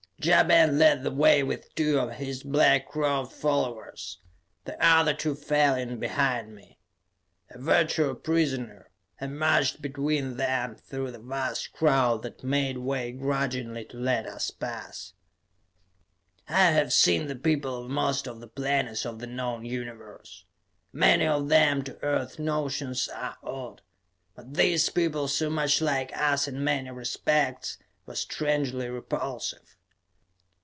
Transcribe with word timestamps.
Ja 0.23 0.43
Ben 0.43 0.77
led 0.77 1.01
the 1.01 1.09
way 1.09 1.41
with 1.41 1.73
two 1.73 1.97
of 1.97 2.11
his 2.11 2.43
black 2.43 2.95
robed 2.95 3.31
followers. 3.31 4.19
The 4.65 4.77
other 4.79 5.15
two 5.15 5.33
fell 5.33 5.73
in 5.73 5.99
behind 5.99 6.53
me. 6.53 6.77
A 7.49 7.57
virtual 7.57 8.13
prisoner, 8.13 8.91
I 9.19 9.25
marched 9.25 9.81
between 9.81 10.37
them, 10.37 10.75
through 10.75 11.09
the 11.09 11.17
vast 11.17 11.73
crowd 11.73 12.21
that 12.21 12.43
made 12.43 12.77
way 12.77 13.11
grudgingly 13.13 13.85
to 13.85 13.97
let 13.97 14.27
us 14.27 14.51
pass. 14.51 15.13
I 16.47 16.65
have 16.65 16.93
seen 16.93 17.25
the 17.25 17.35
people 17.35 17.81
of 17.83 17.89
most 17.89 18.27
of 18.27 18.41
the 18.41 18.47
planets 18.47 19.07
of 19.07 19.17
the 19.17 19.25
known 19.25 19.65
Universe. 19.65 20.45
Many 20.93 21.25
of 21.25 21.49
them, 21.49 21.81
to 21.85 21.97
Earth 22.03 22.37
notions, 22.37 23.07
are 23.07 23.37
odd. 23.41 23.81
But 24.35 24.53
these 24.53 24.87
people, 24.87 25.27
so 25.27 25.49
much 25.49 25.81
like 25.81 26.15
us 26.15 26.47
in 26.47 26.63
many 26.63 26.91
respects, 26.91 27.79
were 28.05 28.13
strangely 28.13 28.87
repulsive. 28.87 29.77